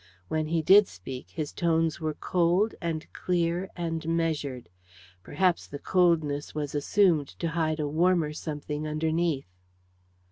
[0.29, 4.67] When he did speak his tones were cold, and clear, and measured
[5.21, 9.53] perhaps the coldness was assumed to hide a warmer something underneath.